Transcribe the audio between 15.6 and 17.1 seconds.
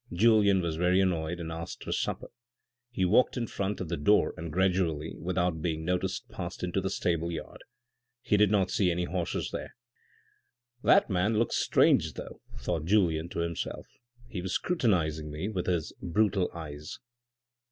his brutal eyes."